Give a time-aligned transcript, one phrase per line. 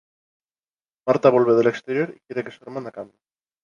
[1.07, 3.19] Marta vuelve del exterior y quiere que su hermana cambie.